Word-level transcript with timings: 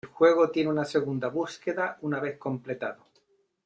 El 0.05 0.09
juego 0.09 0.49
tiene 0.49 0.71
una 0.71 0.83
segunda 0.83 1.27
búsqueda 1.27 1.99
una 2.01 2.19
vez 2.19 2.39
completado. 2.39 3.05